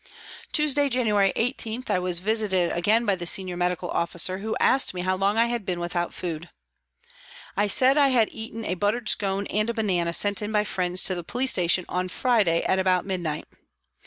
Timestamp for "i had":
5.37-5.63, 7.99-8.29